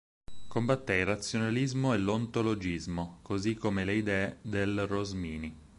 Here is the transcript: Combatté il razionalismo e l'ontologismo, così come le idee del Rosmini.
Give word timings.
Combatté 0.49 0.95
il 0.95 1.05
razionalismo 1.05 1.93
e 1.93 1.99
l'ontologismo, 1.99 3.19
così 3.21 3.53
come 3.53 3.85
le 3.85 3.93
idee 3.93 4.37
del 4.41 4.87
Rosmini. 4.87 5.55